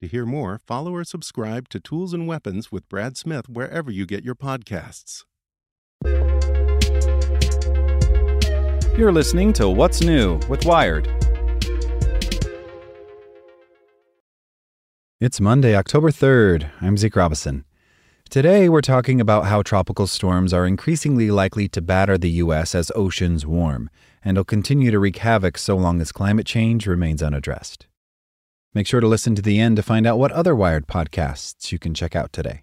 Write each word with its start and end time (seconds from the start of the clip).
To 0.00 0.08
hear 0.08 0.24
more, 0.24 0.58
follow 0.66 0.94
or 0.94 1.04
subscribe 1.04 1.68
to 1.68 1.78
Tools 1.78 2.14
and 2.14 2.26
Weapons 2.26 2.72
with 2.72 2.88
Brad 2.88 3.18
Smith 3.18 3.50
wherever 3.50 3.90
you 3.90 4.06
get 4.06 4.24
your 4.24 4.34
podcasts. 4.34 5.24
You're 8.96 9.12
listening 9.12 9.52
to 9.54 9.68
What's 9.68 10.00
New 10.00 10.40
with 10.48 10.64
Wired. 10.64 11.06
It's 15.20 15.38
Monday, 15.38 15.76
October 15.76 16.10
3rd. 16.10 16.70
I'm 16.80 16.96
Zeke 16.96 17.16
Robison. 17.16 17.66
Today, 18.30 18.70
we're 18.70 18.80
talking 18.80 19.20
about 19.20 19.48
how 19.48 19.60
tropical 19.60 20.06
storms 20.06 20.54
are 20.54 20.66
increasingly 20.66 21.30
likely 21.30 21.68
to 21.68 21.82
batter 21.82 22.16
the 22.16 22.30
U.S. 22.30 22.74
as 22.74 22.90
oceans 22.94 23.44
warm, 23.44 23.90
and 24.24 24.38
will 24.38 24.44
continue 24.44 24.90
to 24.92 24.98
wreak 24.98 25.18
havoc 25.18 25.58
so 25.58 25.76
long 25.76 26.00
as 26.00 26.10
climate 26.10 26.46
change 26.46 26.86
remains 26.86 27.22
unaddressed. 27.22 27.86
Make 28.72 28.86
sure 28.86 29.00
to 29.00 29.08
listen 29.08 29.34
to 29.34 29.42
the 29.42 29.58
end 29.58 29.74
to 29.76 29.82
find 29.82 30.06
out 30.06 30.18
what 30.18 30.30
other 30.30 30.54
Wired 30.54 30.86
podcasts 30.86 31.72
you 31.72 31.78
can 31.78 31.92
check 31.92 32.14
out 32.14 32.32
today. 32.32 32.62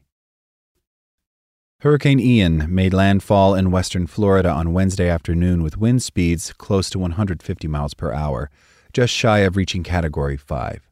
Hurricane 1.82 2.20
Ian 2.20 2.74
made 2.74 2.94
landfall 2.94 3.54
in 3.54 3.72
western 3.72 4.08
Florida 4.08 4.50
on 4.50 4.72
Wednesday 4.72 5.10
afternoon 5.10 5.62
with 5.62 5.78
wind 5.78 6.02
speeds 6.02 6.54
close 6.54 6.90
to 6.92 7.00
150 7.00 7.68
miles 7.68 7.94
per 7.94 8.14
hour, 8.14 8.50
just 8.94 9.14
shy 9.14 9.40
of 9.40 9.58
reaching 9.58 9.84
Category 9.84 10.38
5. 10.38 10.90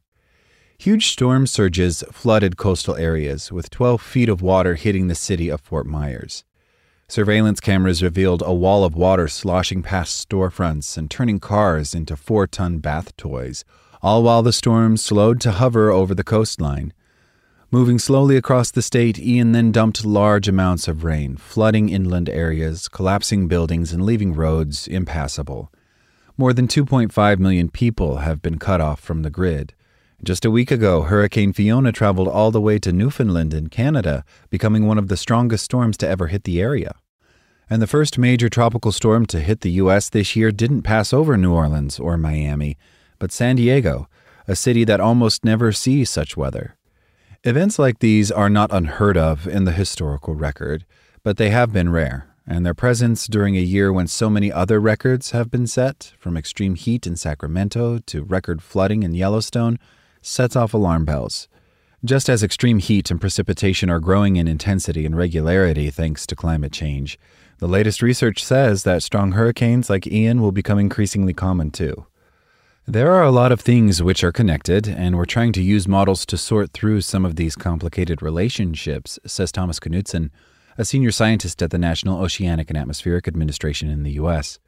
Huge 0.78 1.06
storm 1.06 1.46
surges 1.46 2.04
flooded 2.12 2.58
coastal 2.58 2.94
areas, 2.96 3.50
with 3.50 3.70
12 3.70 4.02
feet 4.02 4.28
of 4.28 4.42
water 4.42 4.74
hitting 4.74 5.08
the 5.08 5.14
city 5.14 5.48
of 5.48 5.62
Fort 5.62 5.86
Myers. 5.86 6.44
Surveillance 7.08 7.60
cameras 7.60 8.02
revealed 8.02 8.42
a 8.44 8.52
wall 8.52 8.84
of 8.84 8.94
water 8.94 9.28
sloshing 9.28 9.82
past 9.82 10.28
storefronts 10.28 10.98
and 10.98 11.10
turning 11.10 11.40
cars 11.40 11.94
into 11.94 12.16
four 12.16 12.46
ton 12.46 12.78
bath 12.78 13.16
toys, 13.16 13.64
all 14.06 14.22
while 14.22 14.40
the 14.40 14.52
storm 14.52 14.96
slowed 14.96 15.40
to 15.40 15.50
hover 15.50 15.90
over 15.90 16.14
the 16.14 16.22
coastline. 16.22 16.92
Moving 17.72 17.98
slowly 17.98 18.36
across 18.36 18.70
the 18.70 18.80
state, 18.80 19.18
Ian 19.18 19.50
then 19.50 19.72
dumped 19.72 20.04
large 20.04 20.46
amounts 20.46 20.86
of 20.86 21.02
rain, 21.02 21.36
flooding 21.36 21.88
inland 21.88 22.28
areas, 22.28 22.86
collapsing 22.86 23.48
buildings, 23.48 23.92
and 23.92 24.06
leaving 24.06 24.32
roads 24.32 24.86
impassable. 24.86 25.72
More 26.38 26.52
than 26.52 26.68
2.5 26.68 27.40
million 27.40 27.68
people 27.68 28.18
have 28.18 28.40
been 28.40 28.60
cut 28.60 28.80
off 28.80 29.00
from 29.00 29.22
the 29.22 29.30
grid. 29.30 29.74
Just 30.22 30.44
a 30.44 30.52
week 30.52 30.70
ago, 30.70 31.02
Hurricane 31.02 31.52
Fiona 31.52 31.90
traveled 31.90 32.28
all 32.28 32.52
the 32.52 32.60
way 32.60 32.78
to 32.78 32.92
Newfoundland 32.92 33.52
in 33.52 33.70
Canada, 33.70 34.24
becoming 34.50 34.86
one 34.86 34.98
of 34.98 35.08
the 35.08 35.16
strongest 35.16 35.64
storms 35.64 35.96
to 35.96 36.08
ever 36.08 36.28
hit 36.28 36.44
the 36.44 36.60
area. 36.60 36.94
And 37.68 37.82
the 37.82 37.88
first 37.88 38.18
major 38.18 38.48
tropical 38.48 38.92
storm 38.92 39.26
to 39.26 39.40
hit 39.40 39.62
the 39.62 39.72
U.S. 39.82 40.08
this 40.08 40.36
year 40.36 40.52
didn't 40.52 40.82
pass 40.82 41.12
over 41.12 41.36
New 41.36 41.52
Orleans 41.52 41.98
or 41.98 42.16
Miami, 42.16 42.78
but 43.18 43.32
San 43.32 43.56
Diego, 43.56 44.08
a 44.48 44.56
city 44.56 44.84
that 44.84 45.00
almost 45.00 45.44
never 45.44 45.72
sees 45.72 46.10
such 46.10 46.36
weather. 46.36 46.76
Events 47.44 47.78
like 47.78 47.98
these 47.98 48.30
are 48.30 48.50
not 48.50 48.72
unheard 48.72 49.16
of 49.16 49.46
in 49.46 49.64
the 49.64 49.72
historical 49.72 50.34
record, 50.34 50.84
but 51.22 51.36
they 51.36 51.50
have 51.50 51.72
been 51.72 51.90
rare, 51.90 52.28
and 52.46 52.64
their 52.64 52.74
presence 52.74 53.26
during 53.26 53.56
a 53.56 53.60
year 53.60 53.92
when 53.92 54.06
so 54.06 54.30
many 54.30 54.52
other 54.52 54.80
records 54.80 55.32
have 55.32 55.50
been 55.50 55.66
set, 55.66 56.12
from 56.18 56.36
extreme 56.36 56.74
heat 56.74 57.06
in 57.06 57.16
Sacramento 57.16 57.98
to 58.06 58.24
record 58.24 58.62
flooding 58.62 59.02
in 59.02 59.14
Yellowstone, 59.14 59.78
sets 60.22 60.56
off 60.56 60.74
alarm 60.74 61.04
bells. 61.04 61.48
Just 62.04 62.28
as 62.28 62.42
extreme 62.42 62.78
heat 62.78 63.10
and 63.10 63.20
precipitation 63.20 63.90
are 63.90 64.00
growing 64.00 64.36
in 64.36 64.46
intensity 64.46 65.04
and 65.06 65.16
regularity 65.16 65.90
thanks 65.90 66.26
to 66.26 66.36
climate 66.36 66.72
change, 66.72 67.18
the 67.58 67.66
latest 67.66 68.02
research 68.02 68.44
says 68.44 68.84
that 68.84 69.02
strong 69.02 69.32
hurricanes 69.32 69.88
like 69.88 70.06
Ian 70.06 70.40
will 70.40 70.52
become 70.52 70.78
increasingly 70.78 71.32
common 71.32 71.70
too. 71.70 72.06
There 72.88 73.10
are 73.10 73.24
a 73.24 73.32
lot 73.32 73.50
of 73.50 73.60
things 73.60 74.00
which 74.00 74.22
are 74.22 74.30
connected, 74.30 74.86
and 74.86 75.16
we're 75.16 75.24
trying 75.24 75.50
to 75.54 75.60
use 75.60 75.88
models 75.88 76.24
to 76.26 76.36
sort 76.36 76.70
through 76.70 77.00
some 77.00 77.24
of 77.24 77.34
these 77.34 77.56
complicated 77.56 78.22
relationships, 78.22 79.18
says 79.26 79.50
Thomas 79.50 79.80
Knutson, 79.80 80.30
a 80.78 80.84
senior 80.84 81.10
scientist 81.10 81.60
at 81.62 81.72
the 81.72 81.78
National 81.78 82.22
Oceanic 82.22 82.70
and 82.70 82.78
Atmospheric 82.78 83.26
Administration 83.26 83.90
in 83.90 84.04
the 84.04 84.12
U.S. 84.12 84.60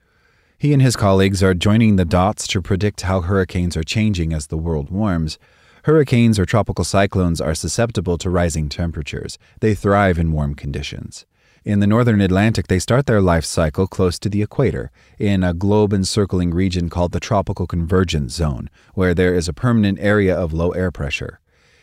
He 0.58 0.72
and 0.72 0.82
his 0.82 0.96
colleagues 0.96 1.44
are 1.44 1.54
joining 1.54 1.94
the 1.94 2.04
dots 2.04 2.48
to 2.48 2.60
predict 2.60 3.02
how 3.02 3.20
hurricanes 3.20 3.76
are 3.76 3.84
changing 3.84 4.32
as 4.32 4.48
the 4.48 4.58
world 4.58 4.90
warms. 4.90 5.38
Hurricanes 5.84 6.40
or 6.40 6.44
tropical 6.44 6.84
cyclones 6.84 7.40
are 7.40 7.54
susceptible 7.54 8.18
to 8.18 8.28
rising 8.28 8.68
temperatures. 8.68 9.38
They 9.60 9.76
thrive 9.76 10.18
in 10.18 10.32
warm 10.32 10.56
conditions. 10.56 11.24
In 11.68 11.80
the 11.80 11.86
northern 11.86 12.22
Atlantic, 12.22 12.68
they 12.68 12.78
start 12.78 13.04
their 13.04 13.20
life 13.20 13.44
cycle 13.44 13.86
close 13.86 14.18
to 14.20 14.30
the 14.30 14.40
equator, 14.40 14.90
in 15.18 15.44
a 15.44 15.52
globe 15.52 15.92
encircling 15.92 16.54
region 16.54 16.88
called 16.88 17.12
the 17.12 17.20
Tropical 17.20 17.66
Convergence 17.66 18.32
Zone, 18.32 18.70
where 18.94 19.12
there 19.12 19.34
is 19.34 19.48
a 19.48 19.52
permanent 19.52 19.98
area 20.00 20.34
of 20.34 20.54
low 20.54 20.70
air 20.70 20.90
pressure. 20.90 21.40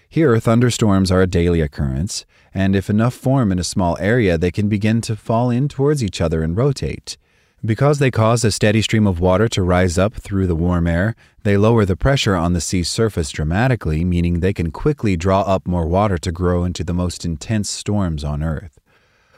Here, 0.09 0.39
thunderstorms 0.39 1.11
are 1.11 1.21
a 1.21 1.27
daily 1.27 1.61
occurrence, 1.61 2.25
and 2.51 2.75
if 2.75 2.89
enough 2.89 3.13
form 3.13 3.51
in 3.51 3.59
a 3.59 3.63
small 3.63 3.95
area, 3.99 4.39
they 4.39 4.49
can 4.49 4.69
begin 4.69 5.01
to 5.01 5.15
fall 5.15 5.51
in 5.51 5.67
towards 5.67 6.03
each 6.03 6.19
other 6.19 6.41
and 6.41 6.57
rotate. 6.57 7.15
Because 7.63 7.99
they 7.99 8.09
cause 8.09 8.43
a 8.43 8.51
steady 8.51 8.81
stream 8.81 9.05
of 9.05 9.19
water 9.19 9.47
to 9.49 9.61
rise 9.61 9.99
up 9.99 10.15
through 10.15 10.47
the 10.47 10.55
warm 10.55 10.87
air, 10.87 11.15
they 11.43 11.57
lower 11.57 11.85
the 11.85 11.95
pressure 11.95 12.33
on 12.33 12.53
the 12.53 12.59
sea's 12.59 12.89
surface 12.89 13.29
dramatically, 13.29 14.03
meaning 14.03 14.39
they 14.39 14.51
can 14.51 14.71
quickly 14.71 15.15
draw 15.15 15.41
up 15.41 15.67
more 15.67 15.85
water 15.85 16.17
to 16.17 16.31
grow 16.31 16.63
into 16.63 16.83
the 16.83 16.91
most 16.91 17.23
intense 17.23 17.69
storms 17.69 18.23
on 18.23 18.41
Earth. 18.41 18.74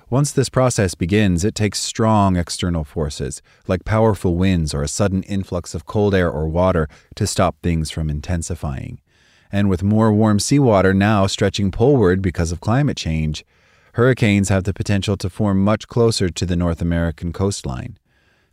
Once 0.09 0.31
this 0.31 0.47
process 0.47 0.95
begins, 0.95 1.43
it 1.43 1.53
takes 1.53 1.79
strong 1.79 2.37
external 2.37 2.85
forces, 2.85 3.41
like 3.67 3.83
powerful 3.83 4.37
winds 4.37 4.73
or 4.73 4.81
a 4.81 4.87
sudden 4.87 5.21
influx 5.23 5.75
of 5.75 5.85
cold 5.85 6.15
air 6.15 6.31
or 6.31 6.47
water, 6.47 6.87
to 7.13 7.27
stop 7.27 7.57
things 7.61 7.91
from 7.91 8.09
intensifying. 8.09 9.01
And 9.51 9.69
with 9.69 9.83
more 9.83 10.13
warm 10.13 10.39
seawater 10.39 10.93
now 10.93 11.27
stretching 11.27 11.71
poleward 11.71 12.21
because 12.21 12.53
of 12.53 12.61
climate 12.61 12.95
change, 12.95 13.43
hurricanes 13.95 14.47
have 14.47 14.63
the 14.63 14.73
potential 14.73 15.17
to 15.17 15.29
form 15.29 15.61
much 15.61 15.89
closer 15.89 16.29
to 16.29 16.45
the 16.45 16.55
North 16.55 16.81
American 16.81 17.33
coastline. 17.33 17.97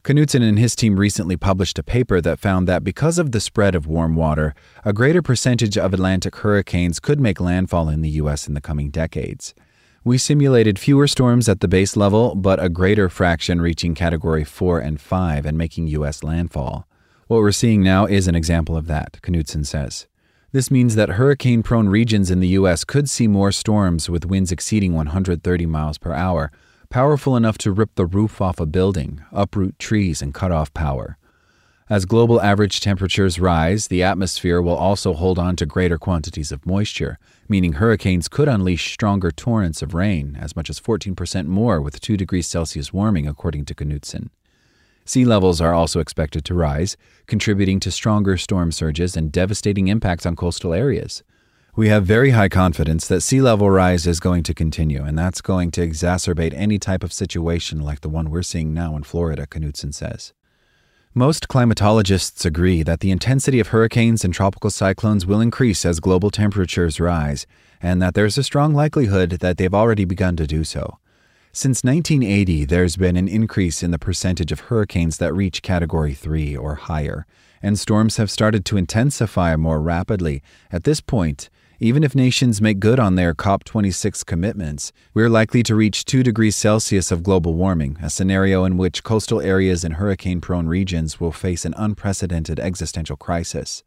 Knutson 0.03 0.43
and 0.43 0.59
his 0.59 0.75
team 0.75 0.99
recently 0.99 1.37
published 1.37 1.79
a 1.79 1.85
paper 1.85 2.21
that 2.21 2.41
found 2.41 2.67
that 2.67 2.83
because 2.83 3.17
of 3.17 3.31
the 3.31 3.41
spread 3.41 3.77
of 3.77 3.87
warm 3.87 4.17
water, 4.17 4.57
a 4.85 4.93
greater 4.93 5.23
percentage 5.23 5.79
of 5.79 5.95
Atlantic 5.95 6.35
hurricanes 6.35 6.99
could 6.99 7.21
make 7.21 7.41
landfall 7.41 7.89
in 7.89 8.03
the 8.03 8.11
U.S. 8.11 8.49
in 8.49 8.55
the 8.55 8.61
coming 8.61 8.91
decades. 8.91 9.55
We 10.07 10.19
simulated 10.19 10.79
fewer 10.79 11.07
storms 11.07 11.49
at 11.49 11.61
the 11.61 11.69
base 11.69 11.97
level, 11.97 12.35
but 12.35 12.63
a 12.63 12.69
greater 12.69 13.09
fraction 13.09 13.63
reaching 13.63 13.95
Category 13.95 14.45
4 14.45 14.81
and 14.81 15.01
5 15.01 15.47
and 15.47 15.57
making 15.57 15.87
U.S. 15.87 16.23
landfall. 16.23 16.87
What 17.27 17.39
we're 17.39 17.53
seeing 17.53 17.83
now 17.83 18.05
is 18.05 18.29
an 18.29 18.35
example 18.35 18.77
of 18.77 18.87
that, 18.87 19.19
Knutson 19.23 19.65
says. 19.65 20.07
This 20.53 20.71
means 20.71 20.95
that 20.97 21.09
hurricane 21.09 21.63
prone 21.63 21.89
regions 21.89 22.31
in 22.31 22.41
the 22.41 22.49
U.S. 22.49 22.85
could 22.85 23.09
see 23.09 23.27
more 23.27 23.51
storms 23.51 24.11
with 24.11 24.27
winds 24.27 24.53
exceeding 24.53 24.93
130 24.93 25.65
miles 25.65 25.97
per 25.97 26.13
hour, 26.13 26.53
powerful 26.91 27.35
enough 27.35 27.57
to 27.57 27.73
rip 27.73 27.95
the 27.95 28.05
roof 28.05 28.43
off 28.43 28.61
a 28.61 28.67
building, 28.67 29.23
uproot 29.33 29.79
trees, 29.79 30.21
and 30.21 30.35
cut 30.35 30.53
off 30.53 30.75
power. 30.75 31.17
As 31.89 32.05
global 32.05 32.43
average 32.43 32.83
temperatures 32.83 33.41
rise, 33.41 33.89
the 33.89 34.03
atmosphere 34.03 34.61
will 34.61 34.77
also 34.77 35.15
hold 35.15 35.39
on 35.39 35.57
to 35.57 35.65
greater 35.65 35.97
quantities 35.97 36.53
of 36.53 36.67
moisture, 36.67 37.19
meaning 37.49 37.75
hurricanes 37.75 38.29
could 38.29 38.49
unleash 38.49 38.93
stronger 38.93 39.31
torrents 39.31 39.83
of 39.83 39.95
rain, 39.95 40.37
as 40.41 40.57
much 40.57 40.71
as 40.71 40.81
14% 40.81 41.47
more 41.47 41.81
with 41.81 42.01
2 42.01 42.17
degrees 42.17 42.47
Celsius 42.47 42.93
warming, 42.93 43.27
according 43.27 43.65
to 43.67 43.75
Knutson. 43.75 44.31
Sea 45.05 45.25
levels 45.25 45.61
are 45.61 45.75
also 45.75 46.01
expected 46.01 46.45
to 46.47 46.55
rise, 46.55 46.97
contributing 47.27 47.79
to 47.81 47.91
stronger 47.91 48.39
storm 48.39 48.73
surges 48.73 49.17
and 49.17 49.31
devastating 49.31 49.89
impacts 49.89 50.25
on 50.25 50.35
coastal 50.35 50.73
areas. 50.73 51.23
We 51.77 51.89
have 51.89 52.07
very 52.07 52.31
high 52.31 52.49
confidence 52.49 53.09
that 53.09 53.21
sea 53.21 53.43
level 53.43 53.69
rise 53.69 54.07
is 54.07 54.21
going 54.21 54.45
to 54.45 54.55
continue, 54.55 55.03
and 55.03 55.19
that's 55.19 55.41
going 55.41 55.73
to 55.73 55.87
exacerbate 55.87 56.55
any 56.55 56.79
type 56.79 57.03
of 57.03 57.13
situation 57.13 57.81
like 57.81 58.01
the 58.01 58.09
one 58.09 58.31
we're 58.31 58.43
seeing 58.43 58.73
now 58.73 58.97
in 58.97 59.03
Florida, 59.03 59.47
Knutson 59.47 59.93
says. 59.93 60.33
Most 61.17 61.47
climatologists 61.47 62.45
agree 62.45 62.83
that 62.83 62.99
the 62.99 63.13
intensity 63.13 63.61
of 63.61 63.69
hurricanes 63.69 64.25
and 64.25 64.35
tropical 64.35 64.69
cyclones 64.69 65.25
will 65.25 65.41
increase 65.41 65.87
as 65.87 66.01
global 66.01 66.29
temperatures 66.29 66.99
rise, 66.99 67.47
and 67.81 68.03
that 68.03 68.15
there's 68.15 68.37
a 68.37 68.43
strong 68.43 68.75
likelihood 68.75 69.31
that 69.39 69.57
they've 69.57 69.73
already 69.73 70.05
begun 70.05 70.35
to 70.35 70.45
do 70.45 70.65
so. 70.65 70.99
Since 71.53 71.85
1980, 71.85 72.65
there's 72.65 72.97
been 72.97 73.17
an 73.17 73.29
increase 73.29 73.81
in 73.81 73.93
the 73.93 73.99
percentage 73.99 74.51
of 74.51 74.59
hurricanes 74.63 75.19
that 75.19 75.33
reach 75.33 75.63
Category 75.63 76.15
3 76.15 76.57
or 76.57 76.75
higher, 76.75 77.27
and 77.63 77.79
storms 77.79 78.17
have 78.17 78.29
started 78.29 78.65
to 78.65 78.77
intensify 78.77 79.55
more 79.55 79.81
rapidly. 79.81 80.43
At 80.73 80.83
this 80.83 81.01
point, 81.01 81.49
even 81.85 82.03
if 82.03 82.15
nations 82.15 82.63
make 82.63 82.81
good 82.81 82.99
on 82.99 83.15
their 83.15 83.35
COP26 83.35 84.25
commitments, 84.25 84.91
we're 85.13 85.29
likely 85.29 85.63
to 85.63 85.75
reach 85.75 86.07
2 86.07 86.23
degrees 86.23 86.57
Celsius 86.57 87.13
of 87.13 87.23
global 87.23 87.53
warming, 87.53 87.99
a 88.03 88.09
scenario 88.09 88.65
in 88.65 88.79
which 88.79 89.05
coastal 89.05 89.39
areas 89.39 89.85
and 89.85 89.97
hurricane 89.97 90.41
prone 90.41 90.67
regions 90.67 91.21
will 91.21 91.31
face 91.31 91.67
an 91.67 91.75
unprecedented 91.77 92.59
existential 92.59 93.19
crisis. 93.19 93.85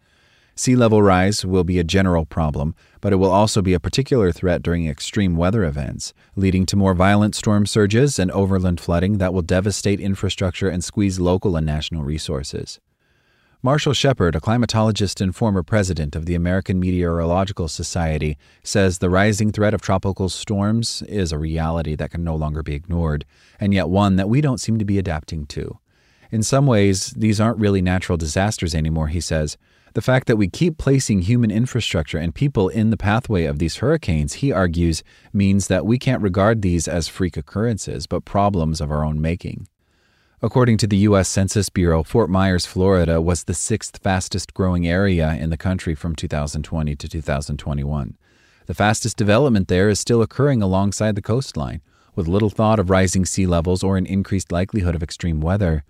Sea 0.54 0.76
level 0.76 1.02
rise 1.02 1.44
will 1.44 1.64
be 1.64 1.80
a 1.80 1.84
general 1.84 2.24
problem, 2.24 2.76
but 3.02 3.14
it 3.14 3.16
will 3.16 3.32
also 3.32 3.64
be 3.64 3.74
a 3.74 3.80
particular 3.80 4.32
threat 4.32 4.62
during 4.62 4.88
extreme 4.88 5.36
weather 5.36 5.64
events, 5.64 6.14
leading 6.36 6.68
to 6.68 6.76
more 6.76 6.94
violent 6.94 7.34
storm 7.34 7.66
surges 7.66 8.20
and 8.20 8.30
overland 8.30 8.80
flooding 8.80 9.18
that 9.18 9.34
will 9.34 9.42
devastate 9.42 10.00
infrastructure 10.00 10.70
and 10.70 10.84
squeeze 10.84 11.20
local 11.20 11.56
and 11.56 11.66
national 11.66 12.04
resources. 12.04 12.80
Marshall 13.64 13.94
Shepard, 13.94 14.36
a 14.36 14.40
climatologist 14.40 15.20
and 15.20 15.36
former 15.36 15.64
president 15.64 16.16
of 16.16 16.28
the 16.28 16.36
American 16.36 16.80
Meteorological 16.80 17.68
Society, 17.68 18.38
says 18.62 19.00
the 19.00 19.10
rising 19.10 19.52
threat 19.52 19.74
of 19.74 19.82
tropical 19.82 20.30
storms 20.30 21.02
is 21.08 21.32
a 21.32 21.40
reality 21.40 21.96
that 21.96 22.12
can 22.12 22.24
no 22.24 22.36
longer 22.36 22.62
be 22.62 22.76
ignored, 22.76 23.26
and 23.60 23.74
yet 23.74 23.90
one 23.90 24.16
that 24.18 24.30
we 24.30 24.42
don't 24.42 24.60
seem 24.60 24.78
to 24.78 24.86
be 24.86 25.00
adapting 25.00 25.48
to. 25.48 25.80
In 26.30 26.44
some 26.44 26.68
ways, 26.68 27.16
these 27.18 27.42
aren't 27.42 27.58
really 27.58 27.82
natural 27.82 28.16
disasters 28.16 28.76
anymore, 28.76 29.08
he 29.08 29.20
says. 29.20 29.58
The 29.96 30.04
fact 30.04 30.28
that 30.28 30.38
we 30.38 30.50
keep 30.50 30.78
placing 30.78 31.24
human 31.24 31.50
infrastructure 31.50 32.20
and 32.20 32.36
people 32.36 32.70
in 32.70 32.92
the 32.92 32.96
pathway 32.96 33.46
of 33.46 33.58
these 33.58 33.78
hurricanes, 33.78 34.34
he 34.34 34.52
argues, 34.52 35.04
means 35.34 35.68
that 35.68 35.84
we 35.84 35.98
can't 35.98 36.22
regard 36.22 36.62
these 36.62 36.88
as 36.88 37.08
freak 37.08 37.36
occurrences, 37.36 38.06
but 38.06 38.24
problems 38.24 38.82
of 38.82 38.92
our 38.92 39.04
own 39.04 39.20
making. 39.20 39.68
According 40.40 40.78
to 40.78 40.88
the 40.88 40.98
U.S. 40.98 41.28
Census 41.28 41.68
Bureau, 41.70 42.04
Fort 42.04 42.30
Myers, 42.30 42.68
Florida 42.68 43.20
was 43.20 43.46
the 43.46 43.56
sixth 43.56 43.98
fastest 44.04 44.54
growing 44.54 44.88
area 44.88 45.34
in 45.34 45.50
the 45.50 45.58
country 45.58 45.96
from 45.96 46.16
2020 46.16 46.96
to 46.96 47.10
2021. 47.10 48.16
The 48.68 48.74
fastest 48.76 49.18
development 49.18 49.68
there 49.68 49.90
is 49.90 50.00
still 50.00 50.22
occurring 50.22 50.62
alongside 50.62 51.16
the 51.16 51.24
coastline, 51.24 51.82
with 52.14 52.28
little 52.28 52.52
thought 52.52 52.78
of 52.78 52.92
rising 52.92 53.26
sea 53.26 53.48
levels 53.48 53.82
or 53.84 53.98
an 53.98 54.06
increased 54.06 54.52
likelihood 54.52 54.94
of 54.94 55.02
extreme 55.02 55.42
weather. 55.42 55.84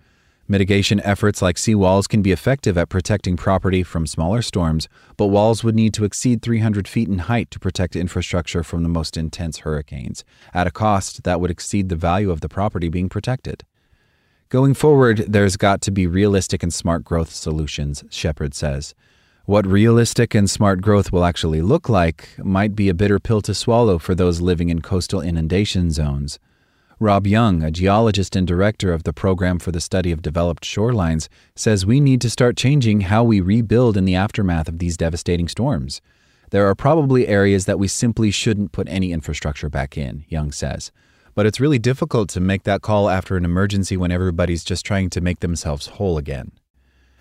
Mitigation 0.48 0.98
efforts 1.00 1.42
like 1.42 1.56
seawalls 1.56 2.08
can 2.08 2.22
be 2.22 2.32
effective 2.32 2.78
at 2.78 2.88
protecting 2.88 3.36
property 3.36 3.82
from 3.82 4.06
smaller 4.06 4.40
storms, 4.40 4.88
but 5.18 5.26
walls 5.26 5.62
would 5.62 5.74
need 5.74 5.92
to 5.92 6.06
exceed 6.06 6.40
300 6.40 6.88
feet 6.88 7.06
in 7.06 7.18
height 7.18 7.50
to 7.50 7.60
protect 7.60 7.94
infrastructure 7.94 8.62
from 8.62 8.82
the 8.82 8.88
most 8.88 9.18
intense 9.18 9.58
hurricanes, 9.58 10.24
at 10.54 10.66
a 10.66 10.70
cost 10.70 11.24
that 11.24 11.38
would 11.38 11.50
exceed 11.50 11.90
the 11.90 11.96
value 11.96 12.30
of 12.30 12.40
the 12.40 12.48
property 12.48 12.88
being 12.88 13.10
protected. 13.10 13.64
Going 14.50 14.72
forward, 14.72 15.26
there's 15.28 15.58
got 15.58 15.82
to 15.82 15.90
be 15.90 16.06
realistic 16.06 16.62
and 16.62 16.72
smart 16.72 17.04
growth 17.04 17.34
solutions, 17.34 18.02
Shepard 18.08 18.54
says. 18.54 18.94
What 19.44 19.66
realistic 19.66 20.34
and 20.34 20.48
smart 20.48 20.80
growth 20.80 21.12
will 21.12 21.26
actually 21.26 21.60
look 21.60 21.90
like 21.90 22.30
might 22.38 22.74
be 22.74 22.88
a 22.88 22.94
bitter 22.94 23.18
pill 23.18 23.42
to 23.42 23.52
swallow 23.52 23.98
for 23.98 24.14
those 24.14 24.40
living 24.40 24.70
in 24.70 24.80
coastal 24.80 25.20
inundation 25.20 25.90
zones. 25.90 26.38
Rob 26.98 27.26
Young, 27.26 27.62
a 27.62 27.70
geologist 27.70 28.34
and 28.34 28.46
director 28.46 28.90
of 28.90 29.02
the 29.02 29.12
Program 29.12 29.58
for 29.58 29.70
the 29.70 29.82
Study 29.82 30.12
of 30.12 30.22
Developed 30.22 30.64
Shorelines, 30.64 31.28
says 31.54 31.84
we 31.84 32.00
need 32.00 32.22
to 32.22 32.30
start 32.30 32.56
changing 32.56 33.02
how 33.02 33.22
we 33.22 33.42
rebuild 33.42 33.98
in 33.98 34.06
the 34.06 34.14
aftermath 34.14 34.66
of 34.66 34.78
these 34.78 34.96
devastating 34.96 35.48
storms. 35.48 36.00
There 36.52 36.66
are 36.66 36.74
probably 36.74 37.28
areas 37.28 37.66
that 37.66 37.78
we 37.78 37.86
simply 37.86 38.30
shouldn't 38.30 38.72
put 38.72 38.88
any 38.88 39.12
infrastructure 39.12 39.68
back 39.68 39.98
in, 39.98 40.24
Young 40.30 40.52
says. 40.52 40.90
But 41.38 41.46
it's 41.46 41.60
really 41.60 41.78
difficult 41.78 42.28
to 42.30 42.40
make 42.40 42.64
that 42.64 42.82
call 42.82 43.08
after 43.08 43.36
an 43.36 43.44
emergency 43.44 43.96
when 43.96 44.10
everybody's 44.10 44.64
just 44.64 44.84
trying 44.84 45.08
to 45.10 45.20
make 45.20 45.38
themselves 45.38 45.86
whole 45.86 46.18
again. 46.18 46.50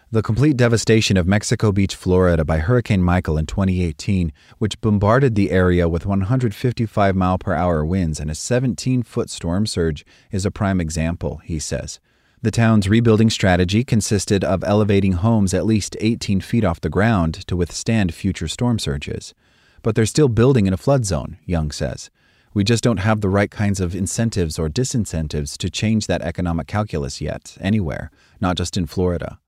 The 0.09 0.23
complete 0.23 0.57
devastation 0.57 1.17
of 1.17 1.27
Mexico 1.27 1.71
Beach, 1.71 1.93
Florida 1.93 2.43
by 2.43 2.57
Hurricane 2.57 3.03
Michael 3.03 3.37
in 3.37 3.45
2018, 3.45 4.33
which 4.57 4.81
bombarded 4.81 5.35
the 5.35 5.51
area 5.51 5.87
with 5.87 6.07
155 6.07 7.15
mile 7.15 7.37
per 7.37 7.53
hour 7.53 7.85
winds 7.85 8.19
and 8.19 8.31
a 8.31 8.33
17 8.33 9.03
foot 9.03 9.29
storm 9.29 9.67
surge, 9.67 10.03
is 10.31 10.47
a 10.47 10.49
prime 10.49 10.81
example, 10.81 11.39
he 11.43 11.59
says. 11.59 11.99
The 12.41 12.49
town's 12.49 12.89
rebuilding 12.89 13.29
strategy 13.29 13.83
consisted 13.83 14.43
of 14.43 14.63
elevating 14.63 15.11
homes 15.11 15.53
at 15.53 15.67
least 15.67 15.95
18 15.99 16.41
feet 16.41 16.63
off 16.63 16.81
the 16.81 16.89
ground 16.89 17.45
to 17.45 17.55
withstand 17.55 18.15
future 18.15 18.47
storm 18.47 18.79
surges. 18.79 19.35
But 19.83 19.93
they're 19.93 20.07
still 20.07 20.27
building 20.27 20.65
in 20.65 20.73
a 20.73 20.77
flood 20.77 21.05
zone, 21.05 21.37
Young 21.45 21.69
says. 21.69 22.09
We 22.53 22.63
just 22.63 22.83
don't 22.83 22.97
have 22.97 23.21
the 23.21 23.29
right 23.29 23.51
kinds 23.51 23.79
of 23.79 23.93
incentives 23.93 24.57
or 24.57 24.69
disincentives 24.69 25.57
to 25.57 25.69
change 25.69 26.07
that 26.07 26.21
economic 26.21 26.67
calculus 26.67 27.21
yet, 27.21 27.57
anywhere, 27.61 28.09
not 28.41 28.57
just 28.57 28.77
in 28.77 28.87
Florida. 28.87 29.39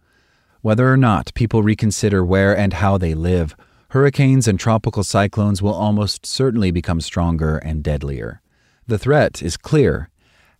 Whether 0.62 0.92
or 0.92 0.98
not 0.98 1.34
people 1.34 1.64
reconsider 1.64 2.24
where 2.24 2.56
and 2.56 2.74
how 2.74 2.98
they 2.98 3.14
live, 3.14 3.56
hurricanes 3.90 4.48
and 4.48 4.60
tropical 4.60 5.04
cyclones 5.04 5.62
will 5.62 5.74
almost 5.74 6.26
certainly 6.26 6.70
become 6.70 7.02
stronger 7.02 7.58
and 7.58 7.84
deadlier. 7.84 8.42
The 8.86 9.00
threat 9.00 9.42
is 9.42 9.58
clear. 9.58 10.10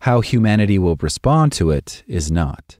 How 0.00 0.20
humanity 0.20 0.78
will 0.78 0.96
respond 0.96 1.52
to 1.52 1.70
it 1.70 2.02
is 2.08 2.30
not. 2.30 2.79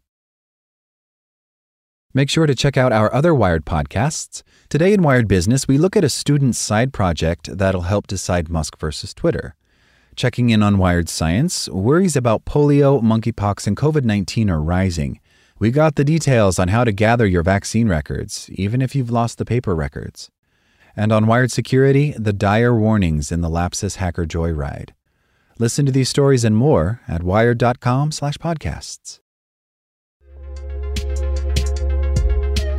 Make 2.12 2.29
sure 2.29 2.47
to 2.49 2.57
check 2.57 2.77
out 2.77 2.93
our 2.93 3.15
other 3.15 3.33
Wired 3.33 3.65
podcasts. 3.65 4.43
Today 4.69 4.93
in 4.93 5.01
Wired 5.01 5.29
Business, 5.29 5.69
we 5.69 5.79
look 5.79 5.97
at 5.97 6.03
a 6.03 6.09
student's 6.09 6.59
side 6.59 6.93
project 6.93 7.57
that'll 7.57 7.83
help 7.83 8.09
decide 8.09 8.49
Musk 8.49 8.77
versus 8.81 9.15
Twitter. 9.15 9.55
Checking 10.17 10.51
in 10.51 10.61
on 10.61 10.79
Wired 10.79 11.09
Science, 11.09 11.69
worries 11.69 12.17
about 12.17 12.45
polio, 12.45 13.00
monkeypox, 13.00 13.69
and 13.69 13.76
COVID 13.76 14.02
19 14.02 14.50
are 14.50 14.61
rising. 14.61 15.21
We 15.61 15.71
got 15.71 15.95
the 15.95 16.02
details 16.02 16.59
on 16.59 16.67
how 16.67 16.83
to 16.83 16.90
gather 16.90 17.29
your 17.29 17.45
vaccine 17.45 17.87
records, 17.87 18.50
even 18.55 18.83
if 18.83 18.97
you've 18.97 19.12
lost 19.12 19.38
the 19.38 19.45
paper 19.45 19.76
records. 19.76 20.33
And 20.97 21.12
on 21.12 21.29
Wired 21.29 21.52
Security, 21.52 22.12
the 22.19 22.33
dire 22.33 22.75
warnings 22.75 23.31
in 23.31 23.40
the 23.40 23.49
Lapsus 23.49 23.97
hacker 23.97 24.26
joyride. 24.26 24.90
Listen 25.61 25.87
to 25.87 25.93
these 25.93 26.09
stories 26.09 26.43
and 26.43 26.57
more 26.57 27.02
at 27.07 27.23
wired.com/podcasts. 27.23 29.21